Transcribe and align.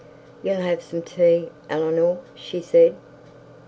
'You'll 0.41 0.55
have 0.55 0.81
some 0.81 1.03
tea, 1.03 1.51
Eleanor,' 1.69 2.21
she 2.33 2.59
said. 2.59 2.95